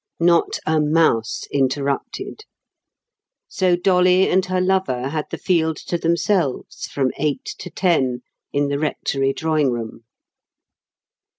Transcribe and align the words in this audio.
Not 0.19 0.57
a 0.65 0.81
mouse 0.81 1.43
interrupted. 1.51 2.45
So 3.47 3.75
Dolly 3.75 4.27
and 4.27 4.43
her 4.47 4.59
lover 4.59 5.09
had 5.09 5.25
the 5.29 5.37
field 5.37 5.77
to 5.85 5.95
themselves 5.99 6.87
from 6.87 7.11
eight 7.19 7.45
to 7.59 7.69
ten 7.69 8.23
in 8.51 8.69
the 8.69 8.79
rectory 8.79 9.31
drawing 9.31 9.69
room. 9.71 10.05